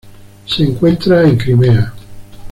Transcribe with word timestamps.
Se 0.47 0.63
encuentra 0.63 1.29
en 1.29 1.37
Crimea. 1.37 1.93